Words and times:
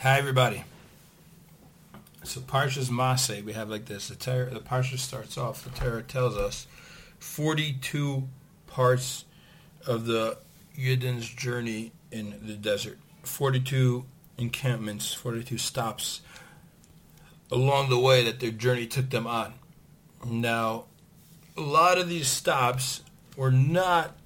Hi, 0.00 0.16
everybody. 0.16 0.62
So 2.22 2.40
Parshas 2.40 2.88
Masei, 2.88 3.42
we 3.42 3.54
have 3.54 3.68
like 3.68 3.86
this. 3.86 4.06
The, 4.06 4.14
Torah, 4.14 4.48
the 4.48 4.60
Parsha 4.60 4.96
starts 4.96 5.36
off, 5.36 5.64
the 5.64 5.70
Torah 5.70 6.04
tells 6.04 6.36
us 6.36 6.68
42 7.18 8.28
parts 8.68 9.24
of 9.88 10.06
the 10.06 10.38
Yidden's 10.78 11.28
journey 11.28 11.90
in 12.12 12.38
the 12.40 12.52
desert. 12.52 13.00
42 13.24 14.04
encampments, 14.38 15.12
42 15.14 15.58
stops 15.58 16.20
along 17.50 17.90
the 17.90 17.98
way 17.98 18.22
that 18.22 18.38
their 18.38 18.52
journey 18.52 18.86
took 18.86 19.10
them 19.10 19.26
on. 19.26 19.54
Now, 20.24 20.84
a 21.56 21.60
lot 21.60 21.98
of 21.98 22.08
these 22.08 22.28
stops 22.28 23.02
were 23.36 23.50
not 23.50 24.16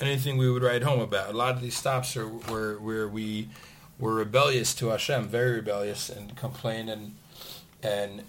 anything 0.00 0.36
we 0.36 0.48
would 0.48 0.62
write 0.62 0.84
home 0.84 1.00
about. 1.00 1.30
A 1.30 1.36
lot 1.36 1.56
of 1.56 1.62
these 1.62 1.76
stops 1.76 2.16
are 2.16 2.28
where, 2.28 2.76
where 2.76 3.08
we 3.08 3.48
were 3.98 4.14
rebellious 4.14 4.74
to 4.74 4.88
Hashem, 4.88 5.28
very 5.28 5.52
rebellious, 5.52 6.08
and 6.08 6.36
complained 6.36 6.90
and 6.90 7.16
and 7.82 8.22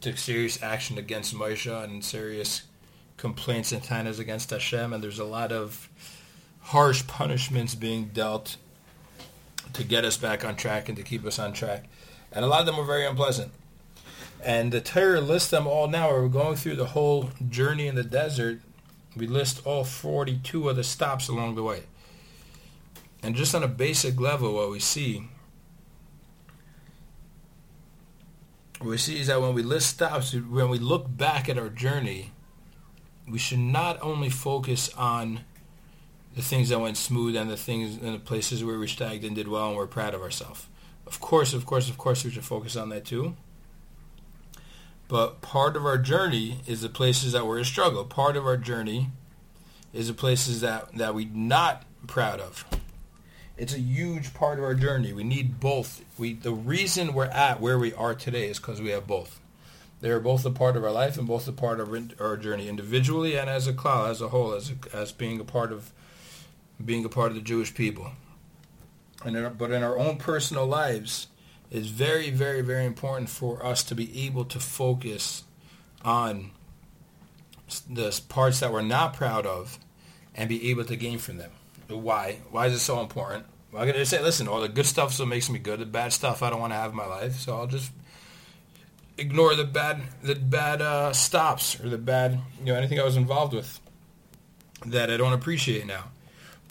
took 0.00 0.16
serious 0.16 0.62
action 0.62 0.96
against 0.98 1.34
Moshe 1.34 1.84
and 1.84 2.04
serious 2.04 2.62
complaints 3.16 3.70
and 3.72 3.82
tanas 3.82 4.18
against 4.18 4.50
Hashem. 4.50 4.92
And 4.92 5.02
there's 5.02 5.18
a 5.18 5.24
lot 5.24 5.52
of 5.52 5.88
harsh 6.62 7.06
punishments 7.06 7.74
being 7.74 8.06
dealt 8.06 8.56
to 9.72 9.84
get 9.84 10.04
us 10.04 10.16
back 10.16 10.44
on 10.44 10.56
track 10.56 10.88
and 10.88 10.96
to 10.96 11.02
keep 11.02 11.24
us 11.26 11.38
on 11.38 11.52
track. 11.52 11.84
And 12.32 12.44
a 12.44 12.48
lot 12.48 12.60
of 12.60 12.66
them 12.66 12.76
were 12.76 12.84
very 12.84 13.06
unpleasant. 13.06 13.52
And 14.42 14.72
the 14.72 14.80
Torah 14.80 15.20
lists 15.20 15.50
them 15.50 15.66
all 15.66 15.86
now. 15.86 16.10
We're 16.10 16.28
going 16.28 16.56
through 16.56 16.76
the 16.76 16.86
whole 16.86 17.30
journey 17.48 17.86
in 17.86 17.94
the 17.94 18.04
desert. 18.04 18.60
We 19.16 19.26
list 19.26 19.60
all 19.66 19.84
42 19.84 20.68
of 20.68 20.76
the 20.76 20.84
stops 20.84 21.28
along 21.28 21.56
the 21.56 21.62
way. 21.62 21.82
And 23.22 23.34
just 23.34 23.54
on 23.54 23.62
a 23.62 23.68
basic 23.68 24.18
level, 24.18 24.54
what 24.54 24.70
we 24.70 24.80
see, 24.80 25.28
what 28.78 28.90
we 28.90 28.98
see 28.98 29.20
is 29.20 29.26
that 29.26 29.40
when 29.40 29.54
we 29.54 29.62
list 29.62 29.90
stops, 29.90 30.34
when 30.34 30.70
we 30.70 30.78
look 30.78 31.14
back 31.14 31.48
at 31.48 31.58
our 31.58 31.68
journey, 31.68 32.32
we 33.28 33.38
should 33.38 33.58
not 33.58 34.00
only 34.02 34.30
focus 34.30 34.92
on 34.94 35.40
the 36.34 36.42
things 36.42 36.68
that 36.70 36.80
went 36.80 36.96
smooth 36.96 37.36
and 37.36 37.50
the 37.50 37.56
things 37.56 37.96
and 37.96 38.14
the 38.14 38.18
places 38.18 38.64
where 38.64 38.78
we 38.78 38.86
stagged 38.86 39.24
and 39.24 39.36
did 39.36 39.48
well 39.48 39.68
and 39.68 39.76
we're 39.76 39.86
proud 39.86 40.14
of 40.14 40.22
ourselves. 40.22 40.66
Of 41.06 41.20
course, 41.20 41.52
of 41.52 41.66
course, 41.66 41.90
of 41.90 41.98
course, 41.98 42.24
we 42.24 42.30
should 42.30 42.44
focus 42.44 42.76
on 42.76 42.88
that 42.90 43.04
too. 43.04 43.36
But 45.08 45.40
part 45.40 45.76
of 45.76 45.84
our 45.84 45.98
journey 45.98 46.60
is 46.66 46.82
the 46.82 46.88
places 46.88 47.32
that 47.32 47.44
we're 47.44 47.58
a 47.58 47.64
struggle. 47.64 48.04
Part 48.04 48.36
of 48.36 48.46
our 48.46 48.56
journey 48.56 49.08
is 49.92 50.06
the 50.06 50.14
places 50.14 50.60
that, 50.60 50.94
that 50.96 51.14
we're 51.14 51.28
not 51.32 51.84
proud 52.06 52.40
of. 52.40 52.64
It's 53.60 53.74
a 53.74 53.78
huge 53.78 54.32
part 54.32 54.58
of 54.58 54.64
our 54.64 54.74
journey. 54.74 55.12
We 55.12 55.22
need 55.22 55.60
both. 55.60 56.02
We 56.16 56.32
the 56.32 56.50
reason 56.50 57.12
we're 57.12 57.26
at 57.26 57.60
where 57.60 57.78
we 57.78 57.92
are 57.92 58.14
today 58.14 58.48
is 58.48 58.58
because 58.58 58.80
we 58.80 58.88
have 58.88 59.06
both. 59.06 59.38
They 60.00 60.08
are 60.08 60.18
both 60.18 60.46
a 60.46 60.50
part 60.50 60.78
of 60.78 60.84
our 60.84 60.90
life 60.90 61.18
and 61.18 61.28
both 61.28 61.46
a 61.46 61.52
part 61.52 61.78
of 61.78 61.94
our 62.18 62.38
journey 62.38 62.68
individually 62.70 63.36
and 63.36 63.50
as 63.50 63.66
a 63.66 63.74
cloud, 63.74 64.12
as 64.12 64.22
a 64.22 64.28
whole, 64.28 64.54
as 64.54 64.70
a, 64.72 64.96
as 64.96 65.12
being 65.12 65.38
a 65.40 65.44
part 65.44 65.72
of 65.72 65.92
being 66.82 67.04
a 67.04 67.10
part 67.10 67.28
of 67.28 67.34
the 67.34 67.42
Jewish 67.42 67.74
people. 67.74 68.12
And 69.26 69.36
in 69.36 69.44
our, 69.44 69.50
but 69.50 69.72
in 69.72 69.82
our 69.82 69.98
own 69.98 70.16
personal 70.16 70.64
lives, 70.64 71.26
it's 71.70 71.88
very, 71.88 72.30
very, 72.30 72.62
very 72.62 72.86
important 72.86 73.28
for 73.28 73.62
us 73.62 73.84
to 73.84 73.94
be 73.94 74.24
able 74.24 74.46
to 74.46 74.58
focus 74.58 75.44
on 76.02 76.52
the 77.90 78.18
parts 78.30 78.60
that 78.60 78.72
we're 78.72 78.80
not 78.80 79.12
proud 79.12 79.44
of 79.44 79.78
and 80.34 80.48
be 80.48 80.70
able 80.70 80.86
to 80.86 80.96
gain 80.96 81.18
from 81.18 81.36
them. 81.36 81.50
Why? 81.96 82.38
Why 82.50 82.66
is 82.66 82.74
it 82.74 82.80
so 82.80 83.00
important? 83.00 83.46
Well, 83.72 83.82
I'm 83.82 83.92
to 83.92 84.06
say, 84.06 84.20
listen, 84.22 84.48
all 84.48 84.60
the 84.60 84.68
good 84.68 84.86
stuff 84.86 85.12
still 85.12 85.26
makes 85.26 85.48
me 85.48 85.58
good. 85.58 85.80
The 85.80 85.86
bad 85.86 86.12
stuff 86.12 86.42
I 86.42 86.50
don't 86.50 86.60
want 86.60 86.72
to 86.72 86.76
have 86.76 86.90
in 86.90 86.96
my 86.96 87.06
life, 87.06 87.36
so 87.36 87.56
I'll 87.56 87.66
just 87.66 87.92
ignore 89.16 89.54
the 89.54 89.64
bad, 89.64 90.02
the 90.22 90.34
bad 90.34 90.82
uh, 90.82 91.12
stops 91.12 91.78
or 91.80 91.88
the 91.88 91.98
bad, 91.98 92.40
you 92.60 92.66
know, 92.66 92.74
anything 92.74 92.98
I 92.98 93.04
was 93.04 93.16
involved 93.16 93.54
with 93.54 93.80
that 94.86 95.10
I 95.10 95.16
don't 95.16 95.32
appreciate 95.32 95.86
now. 95.86 96.06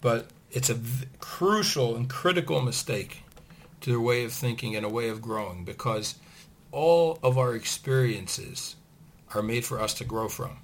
But 0.02 0.26
it's 0.50 0.68
a 0.68 0.74
v- 0.74 1.06
crucial 1.20 1.96
and 1.96 2.08
critical 2.08 2.60
mistake 2.60 3.22
to 3.80 3.90
their 3.90 4.00
way 4.00 4.24
of 4.24 4.32
thinking 4.32 4.76
and 4.76 4.84
a 4.84 4.88
way 4.88 5.08
of 5.08 5.22
growing 5.22 5.64
because 5.64 6.16
all 6.72 7.18
of 7.22 7.38
our 7.38 7.54
experiences 7.54 8.76
are 9.34 9.42
made 9.42 9.64
for 9.64 9.80
us 9.80 9.94
to 9.94 10.04
grow 10.04 10.28
from. 10.28 10.58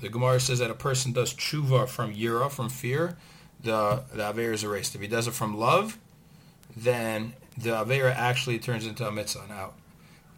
The 0.00 0.08
Gemara 0.08 0.40
says 0.40 0.58
that 0.58 0.70
a 0.70 0.74
person 0.74 1.12
does 1.12 1.32
tshuva 1.32 1.88
from 1.88 2.12
yira, 2.12 2.50
from 2.50 2.68
fear, 2.68 3.16
the, 3.62 4.02
the 4.12 4.22
Avera 4.22 4.54
is 4.54 4.64
erased. 4.64 4.94
If 4.94 5.00
he 5.00 5.06
does 5.06 5.26
it 5.26 5.34
from 5.34 5.58
love, 5.58 5.98
then 6.76 7.34
the 7.56 7.70
Avera 7.70 8.14
actually 8.14 8.58
turns 8.58 8.86
into 8.86 9.06
a 9.06 9.12
mitzvah. 9.12 9.46
Now, 9.48 9.72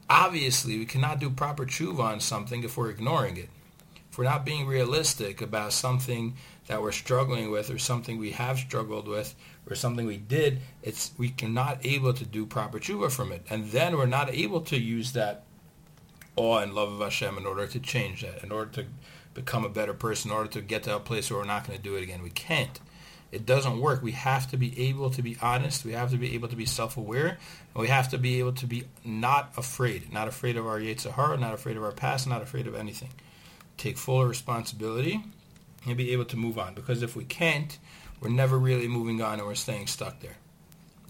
obviously, 0.08 0.78
we 0.78 0.86
cannot 0.86 1.20
do 1.20 1.30
proper 1.30 1.66
tshuva 1.66 2.00
on 2.00 2.20
something 2.20 2.62
if 2.62 2.76
we're 2.76 2.90
ignoring 2.90 3.36
it. 3.36 3.48
If 4.10 4.18
we're 4.18 4.24
not 4.24 4.44
being 4.44 4.66
realistic 4.66 5.40
about 5.42 5.72
something 5.72 6.36
that 6.66 6.80
we're 6.80 6.92
struggling 6.92 7.50
with 7.50 7.70
or 7.70 7.78
something 7.78 8.18
we 8.18 8.30
have 8.30 8.58
struggled 8.58 9.08
with 9.08 9.34
or 9.68 9.74
something 9.74 10.06
we 10.06 10.18
did, 10.18 10.60
it's 10.82 11.12
we 11.18 11.30
cannot 11.30 11.84
able 11.84 12.12
to 12.12 12.24
do 12.24 12.46
proper 12.46 12.78
tshuva 12.78 13.10
from 13.10 13.32
it. 13.32 13.44
And 13.50 13.70
then 13.70 13.96
we're 13.96 14.06
not 14.06 14.30
able 14.32 14.60
to 14.62 14.78
use 14.78 15.12
that 15.12 15.44
awe 16.36 16.58
and 16.58 16.74
love 16.74 16.92
of 16.92 17.00
Hashem 17.00 17.38
in 17.38 17.46
order 17.46 17.66
to 17.66 17.80
change 17.80 18.22
that, 18.22 18.42
in 18.42 18.52
order 18.52 18.70
to 18.72 18.86
become 19.34 19.64
a 19.64 19.68
better 19.68 19.94
person, 19.94 20.30
in 20.30 20.36
order 20.36 20.50
to 20.50 20.60
get 20.60 20.84
to 20.84 20.96
a 20.96 21.00
place 21.00 21.30
where 21.30 21.40
we're 21.40 21.46
not 21.46 21.66
going 21.66 21.76
to 21.76 21.82
do 21.82 21.96
it 21.96 22.02
again. 22.02 22.22
We 22.22 22.30
can't. 22.30 22.80
It 23.34 23.44
doesn't 23.44 23.80
work. 23.80 24.00
We 24.00 24.12
have 24.12 24.48
to 24.52 24.56
be 24.56 24.88
able 24.88 25.10
to 25.10 25.20
be 25.20 25.36
honest. 25.42 25.84
We 25.84 25.92
have 25.92 26.12
to 26.12 26.16
be 26.16 26.34
able 26.34 26.46
to 26.48 26.56
be 26.56 26.66
self-aware. 26.66 27.28
And 27.74 27.80
we 27.80 27.88
have 27.88 28.08
to 28.10 28.18
be 28.18 28.38
able 28.38 28.52
to 28.52 28.66
be 28.66 28.84
not 29.04 29.52
afraid. 29.56 30.12
Not 30.12 30.28
afraid 30.28 30.56
of 30.56 30.66
our 30.66 30.78
Yetzer 30.78 31.12
Hara, 31.12 31.36
not 31.36 31.52
afraid 31.52 31.76
of 31.76 31.82
our 31.82 31.92
past, 31.92 32.28
not 32.28 32.42
afraid 32.42 32.68
of 32.68 32.76
anything. 32.76 33.10
Take 33.76 33.98
full 33.98 34.24
responsibility 34.24 35.20
and 35.84 35.96
be 35.96 36.12
able 36.12 36.26
to 36.26 36.36
move 36.36 36.58
on. 36.58 36.74
Because 36.74 37.02
if 37.02 37.16
we 37.16 37.24
can't, 37.24 37.76
we're 38.20 38.30
never 38.30 38.56
really 38.56 38.86
moving 38.86 39.20
on 39.20 39.40
and 39.40 39.48
we're 39.48 39.56
staying 39.56 39.88
stuck 39.88 40.20
there. 40.20 40.36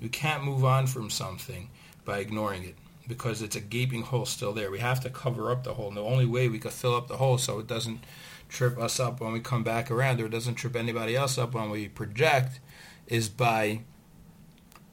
We 0.01 0.09
can't 0.09 0.45
move 0.45 0.65
on 0.65 0.87
from 0.87 1.11
something 1.11 1.69
by 2.07 2.21
ignoring 2.21 2.65
it 2.65 2.75
because 3.07 3.43
it's 3.43 3.57
a 3.57 3.61
gaping 3.61 4.03
hole 4.03 4.25
still 4.25 4.55
there. 4.55 4.71
We 4.71 4.79
have 4.79 5.01
to 5.01 5.11
cover 5.11 5.51
up 5.51 5.65
the 5.65 5.75
hole. 5.75 5.89
And 5.89 5.97
the 5.99 6.03
only 6.03 6.27
way 6.27 6.49
we 6.49 6.59
can 6.59 6.71
fill 6.71 6.97
up 6.97 7.07
the 7.07 7.19
hole 7.19 7.37
so 7.37 7.59
it 7.59 7.67
doesn't 7.67 8.03
trip 8.49 8.79
us 8.79 9.01
up 9.01 9.21
when 9.21 9.33
we 9.33 9.41
come 9.41 9.65
back 9.65 9.91
around 9.91 10.21
or 10.21 10.27
it 10.27 10.31
doesn't 10.31 10.55
trip 10.55 10.77
anybody 10.77 11.17
else 11.17 11.39
up 11.39 11.55
when 11.55 11.71
we 11.71 11.89
project 11.89 12.61
is 13.07 13.29
by 13.29 13.81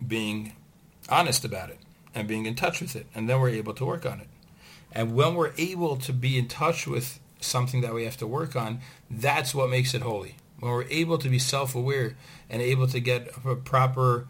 being 0.06 0.54
honest 1.10 1.46
about 1.46 1.70
it 1.70 1.80
and 2.14 2.28
being 2.28 2.46
in 2.46 2.56
touch 2.56 2.82
with 2.82 2.96
it. 2.96 3.08
And 3.14 3.30
then 3.30 3.40
we're 3.40 3.50
able 3.50 3.74
to 3.76 3.86
work 3.86 4.06
on 4.06 4.20
it. 4.20 4.28
And 4.92 5.16
when 5.16 5.36
we're 5.36 5.54
able 5.58 5.96
to 5.98 6.12
be 6.12 6.38
in 6.38 6.48
touch 6.48 6.86
with 6.88 7.20
something 7.40 7.82
that 7.82 7.94
we 7.94 8.04
have 8.04 8.18
to 8.18 8.28
work 8.28 8.56
on, 8.56 8.82
that's 9.10 9.56
what 9.56 9.70
makes 9.70 9.94
it 9.94 10.02
holy. 10.02 10.36
When 10.60 10.72
we're 10.72 10.84
able 10.90 11.18
to 11.18 11.30
be 11.30 11.40
self-aware 11.40 12.16
and 12.50 12.62
able 12.62 12.88
to 12.88 13.00
get 13.00 13.32
a 13.46 13.56
proper 13.56 14.28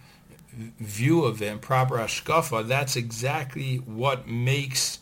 view 0.53 1.25
of 1.25 1.41
it 1.41 1.47
and 1.47 1.61
proper 1.61 1.97
hashkafa, 1.97 2.67
that's 2.67 2.95
exactly 2.95 3.77
what 3.77 4.27
makes 4.27 4.99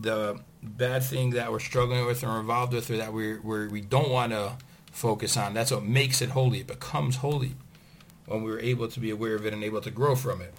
the 0.00 0.40
bad 0.62 1.02
thing 1.02 1.30
that 1.30 1.52
we're 1.52 1.60
struggling 1.60 2.06
with 2.06 2.24
or 2.24 2.40
involved 2.40 2.72
with 2.72 2.90
or 2.90 2.96
that 2.96 3.12
we're, 3.12 3.40
we're, 3.42 3.68
we 3.68 3.80
don't 3.80 4.10
want 4.10 4.32
to 4.32 4.56
focus 4.92 5.36
on. 5.36 5.54
That's 5.54 5.70
what 5.70 5.84
makes 5.84 6.20
it 6.22 6.30
holy. 6.30 6.60
It 6.60 6.66
becomes 6.66 7.16
holy 7.16 7.54
when 8.26 8.42
we're 8.42 8.60
able 8.60 8.88
to 8.88 9.00
be 9.00 9.10
aware 9.10 9.34
of 9.34 9.46
it 9.46 9.52
and 9.52 9.62
able 9.64 9.80
to 9.80 9.90
grow 9.90 10.14
from 10.14 10.40
it. 10.40 10.54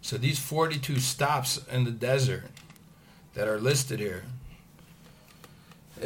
So 0.00 0.18
these 0.18 0.38
42 0.38 1.00
stops 1.00 1.60
in 1.70 1.84
the 1.84 1.90
desert 1.90 2.44
that 3.34 3.48
are 3.48 3.58
listed 3.58 4.00
here, 4.00 4.24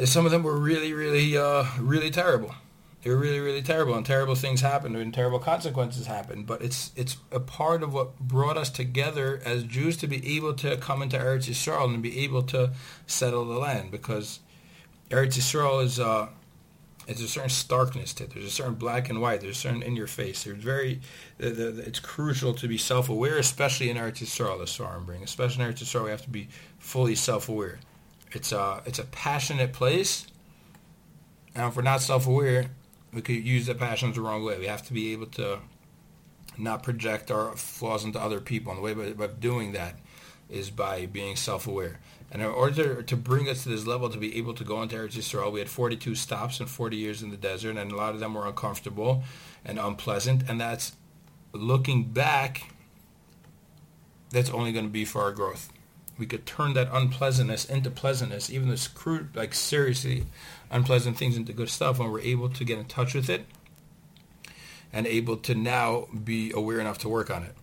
some 0.05 0.25
of 0.25 0.31
them 0.31 0.43
were 0.43 0.57
really, 0.57 0.93
really, 0.93 1.37
uh, 1.37 1.65
really 1.79 2.09
terrible. 2.09 2.55
They 3.01 3.09
were 3.11 3.17
really, 3.17 3.39
really 3.39 3.61
terrible, 3.61 3.95
and 3.95 4.05
terrible 4.05 4.35
things 4.35 4.59
happened, 4.59 4.97
and 4.97 5.13
terrible 5.13 5.39
consequences 5.39 6.07
happened. 6.07 6.47
But 6.47 6.61
it's 6.61 6.91
it's 6.97 7.15
a 7.31 7.39
part 7.39 7.81
of 7.81 7.93
what 7.93 8.19
brought 8.19 8.57
us 8.57 8.69
together 8.69 9.41
as 9.45 9.63
Jews 9.63 9.95
to 9.97 10.07
be 10.07 10.35
able 10.35 10.53
to 10.55 10.75
come 10.77 11.01
into 11.01 11.17
Eretz 11.17 11.47
Yisrael 11.47 11.93
and 11.93 12.03
be 12.03 12.19
able 12.19 12.43
to 12.43 12.71
settle 13.07 13.45
the 13.45 13.57
land, 13.57 13.91
because 13.91 14.41
Eretz 15.09 15.37
Yisrael 15.37 15.81
is 15.81 15.97
uh, 15.97 16.27
it's 17.07 17.21
a 17.21 17.27
certain 17.27 17.49
starkness 17.49 18.13
to 18.15 18.25
it. 18.25 18.31
There's 18.33 18.45
a 18.45 18.51
certain 18.51 18.75
black 18.75 19.09
and 19.09 19.19
white. 19.19 19.41
There's 19.41 19.57
a 19.57 19.61
certain 19.61 19.81
in 19.81 19.95
your 19.95 20.05
face. 20.05 20.43
There's 20.43 20.61
very, 20.61 21.01
the, 21.39 21.49
the, 21.49 21.81
it's 21.81 21.99
crucial 21.99 22.53
to 22.53 22.67
be 22.67 22.77
self-aware, 22.77 23.39
especially 23.39 23.89
in 23.89 23.97
Eretz 23.97 24.19
Yisrael, 24.21 24.59
the 24.59 24.65
Svarim 24.65 25.07
bring. 25.07 25.23
Especially 25.23 25.63
in 25.63 25.71
Eretz 25.71 25.81
Yisrael, 25.81 26.03
we 26.03 26.11
have 26.11 26.21
to 26.21 26.29
be 26.29 26.49
fully 26.77 27.15
self-aware. 27.15 27.79
It's 28.31 28.51
a, 28.51 28.83
it's 28.85 28.99
a 28.99 29.05
passionate 29.05 29.73
place. 29.73 30.27
And 31.55 31.65
if 31.65 31.75
we're 31.75 31.81
not 31.81 32.01
self-aware, 32.01 32.65
we 33.13 33.21
could 33.21 33.35
use 33.35 33.65
the 33.65 33.75
passions 33.75 34.15
the 34.15 34.21
wrong 34.21 34.43
way. 34.43 34.57
We 34.59 34.67
have 34.67 34.85
to 34.87 34.93
be 34.93 35.11
able 35.13 35.27
to 35.27 35.59
not 36.57 36.83
project 36.83 37.31
our 37.31 37.55
flaws 37.55 38.03
into 38.03 38.19
other 38.19 38.39
people. 38.39 38.71
And 38.71 38.79
the 38.79 38.93
way 38.93 39.25
of 39.25 39.39
doing 39.39 39.71
that 39.73 39.99
is 40.49 40.69
by 40.69 41.05
being 41.05 41.35
self-aware. 41.35 41.99
And 42.31 42.41
in 42.41 42.47
order 42.47 43.01
to 43.01 43.15
bring 43.15 43.49
us 43.49 43.63
to 43.63 43.69
this 43.69 43.87
level, 43.87 44.09
to 44.09 44.17
be 44.17 44.37
able 44.37 44.53
to 44.53 44.63
go 44.63 44.81
into 44.83 44.95
Eretz 44.95 45.15
Yisrael, 45.15 45.51
we 45.51 45.59
had 45.59 45.69
42 45.69 46.13
stops 46.13 46.59
and 46.59 46.69
40 46.69 46.95
years 46.97 47.23
in 47.23 47.31
the 47.31 47.37
desert, 47.37 47.77
and 47.77 47.91
a 47.91 47.95
lot 47.95 48.13
of 48.13 48.19
them 48.19 48.35
were 48.35 48.45
uncomfortable 48.45 49.23
and 49.65 49.79
unpleasant. 49.79 50.43
And 50.47 50.61
that's 50.61 50.95
looking 51.53 52.03
back 52.03 52.71
that's 54.31 54.51
only 54.51 54.71
going 54.71 54.85
to 54.85 54.91
be 54.91 55.05
for 55.05 55.21
our 55.21 55.31
growth. 55.31 55.71
We 56.19 56.25
could 56.25 56.45
turn 56.45 56.73
that 56.73 56.89
unpleasantness 56.91 57.65
into 57.65 57.89
pleasantness, 57.89 58.49
even 58.49 58.69
this 58.69 58.87
crude, 58.87 59.35
like 59.35 59.53
seriously 59.53 60.25
unpleasant 60.69 61.17
things 61.17 61.37
into 61.37 61.53
good 61.53 61.69
stuff 61.69 61.97
when 61.97 62.11
we're 62.11 62.19
able 62.19 62.49
to 62.49 62.63
get 62.65 62.77
in 62.77 62.85
touch 62.85 63.15
with 63.15 63.29
it 63.29 63.45
and 64.91 65.07
able 65.07 65.37
to 65.37 65.55
now 65.55 66.07
be 66.23 66.51
aware 66.51 66.79
enough 66.79 66.97
to 66.99 67.09
work 67.09 67.31
on 67.31 67.43
it. 67.43 67.55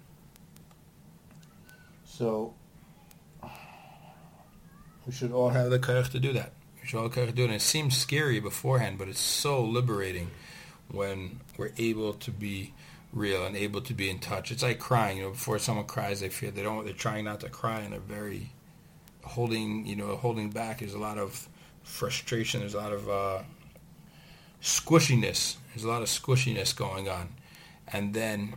So 2.04 2.54
we 5.04 5.12
should 5.12 5.32
all 5.32 5.50
have 5.50 5.70
the 5.70 5.78
courage 5.78 6.10
to 6.10 6.18
do 6.18 6.32
that. 6.32 6.52
We 6.80 6.88
should 6.88 6.96
all 6.96 7.02
have 7.04 7.10
the 7.10 7.14
courage 7.14 7.30
to 7.30 7.36
do 7.36 7.42
it. 7.42 7.46
And 7.46 7.54
it 7.54 7.60
seems 7.62 7.96
scary 7.96 8.40
beforehand, 8.40 8.96
but 8.96 9.08
it's 9.08 9.20
so 9.20 9.62
liberating 9.62 10.30
when 10.90 11.40
we're 11.58 11.72
able 11.76 12.14
to 12.14 12.30
be 12.30 12.72
real 13.16 13.46
and 13.46 13.56
able 13.56 13.80
to 13.80 13.94
be 13.94 14.10
in 14.10 14.18
touch. 14.18 14.52
It's 14.52 14.62
like 14.62 14.78
crying. 14.78 15.16
You 15.16 15.24
know, 15.24 15.30
before 15.30 15.58
someone 15.58 15.86
cries, 15.86 16.20
they 16.20 16.28
feel 16.28 16.52
they 16.52 16.62
don't. 16.62 16.84
They're 16.84 16.94
trying 16.94 17.24
not 17.24 17.40
to 17.40 17.48
cry, 17.48 17.80
and 17.80 17.92
they're 17.92 18.00
very 18.00 18.52
holding. 19.24 19.86
You 19.86 19.96
know, 19.96 20.16
holding 20.16 20.50
back. 20.50 20.80
There's 20.80 20.94
a 20.94 20.98
lot 20.98 21.18
of 21.18 21.48
frustration. 21.82 22.60
There's 22.60 22.74
a 22.74 22.78
lot 22.78 22.92
of 22.92 23.08
uh, 23.08 23.42
squishiness. 24.62 25.56
There's 25.74 25.84
a 25.84 25.88
lot 25.88 26.02
of 26.02 26.08
squishiness 26.08 26.76
going 26.76 27.08
on, 27.08 27.30
and 27.88 28.14
then 28.14 28.54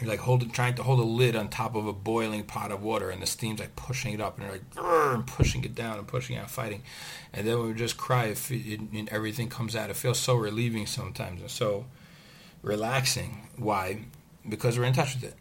you're 0.00 0.10
like 0.10 0.20
holding, 0.20 0.50
trying 0.50 0.74
to 0.74 0.82
hold 0.82 0.98
a 1.00 1.04
lid 1.04 1.36
on 1.36 1.48
top 1.48 1.74
of 1.74 1.86
a 1.86 1.92
boiling 1.92 2.44
pot 2.44 2.72
of 2.72 2.82
water, 2.82 3.10
and 3.10 3.20
the 3.20 3.26
steam's 3.26 3.60
like 3.60 3.76
pushing 3.76 4.14
it 4.14 4.20
up, 4.20 4.38
and 4.38 4.46
you're 4.46 4.52
like 4.52 5.14
and 5.14 5.26
pushing 5.26 5.64
it 5.64 5.74
down 5.74 5.98
and 5.98 6.06
pushing 6.06 6.36
out, 6.36 6.50
fighting, 6.50 6.82
and 7.32 7.46
then 7.46 7.62
we 7.62 7.74
just 7.74 7.96
cry, 7.96 8.26
it, 8.26 8.50
it, 8.50 8.80
and 8.80 9.08
everything 9.10 9.48
comes 9.48 9.76
out. 9.76 9.90
It 9.90 9.96
feels 9.96 10.18
so 10.18 10.34
relieving 10.34 10.86
sometimes, 10.86 11.40
and 11.40 11.50
so 11.50 11.86
relaxing. 12.62 13.48
Why? 13.56 14.04
Because 14.48 14.78
we're 14.78 14.84
in 14.84 14.92
touch 14.92 15.14
with 15.14 15.24
it. 15.24 15.34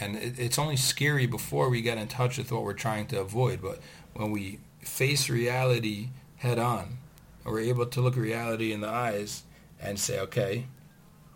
And 0.00 0.16
it, 0.16 0.38
it's 0.38 0.58
only 0.58 0.76
scary 0.76 1.26
before 1.26 1.68
we 1.68 1.82
get 1.82 1.98
in 1.98 2.08
touch 2.08 2.38
with 2.38 2.50
what 2.50 2.64
we're 2.64 2.72
trying 2.72 3.06
to 3.08 3.20
avoid. 3.20 3.62
But 3.62 3.78
when 4.14 4.30
we 4.30 4.58
face 4.80 5.28
reality 5.30 6.08
head 6.36 6.58
on, 6.58 6.98
we're 7.44 7.60
able 7.60 7.86
to 7.86 8.00
look 8.00 8.16
reality 8.16 8.72
in 8.72 8.80
the 8.80 8.88
eyes 8.88 9.44
and 9.80 9.98
say, 9.98 10.18
okay, 10.20 10.66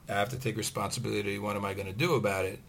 I 0.09 0.15
have 0.15 0.31
to 0.31 0.39
take 0.39 0.57
responsibility. 0.57 1.39
What 1.39 1.57
am 1.57 1.65
I 1.65 1.75
going 1.75 1.87
to 1.87 1.93
do 1.93 2.15
about 2.15 2.47
it? 2.47 2.61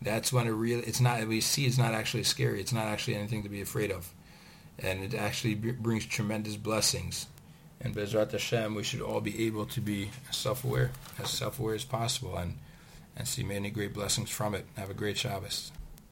That's 0.00 0.32
when 0.32 0.46
it 0.46 0.50
really, 0.50 0.82
it's 0.82 1.00
not, 1.00 1.26
we 1.26 1.40
see 1.40 1.66
it's 1.66 1.78
not 1.78 1.94
actually 1.94 2.22
scary. 2.22 2.60
It's 2.60 2.72
not 2.72 2.86
actually 2.86 3.16
anything 3.16 3.42
to 3.42 3.48
be 3.48 3.60
afraid 3.60 3.90
of. 3.90 4.12
And 4.78 5.02
it 5.02 5.14
actually 5.14 5.54
brings 5.54 6.06
tremendous 6.06 6.56
blessings 6.56 7.26
and 7.80 7.94
Bezrat 7.94 8.32
Hashem, 8.32 8.74
we 8.74 8.82
should 8.82 9.00
all 9.00 9.20
be 9.20 9.46
able 9.46 9.66
to 9.66 9.80
be 9.80 10.10
self-aware, 10.30 10.90
as 11.18 11.30
self-aware 11.30 11.74
as 11.74 11.84
possible, 11.84 12.36
and, 12.36 12.56
and 13.16 13.28
see 13.28 13.42
many 13.42 13.70
great 13.70 13.92
blessings 13.92 14.30
from 14.30 14.54
it. 14.54 14.66
Have 14.76 14.90
a 14.90 14.94
great 14.94 15.18
Shabbos. 15.18 15.72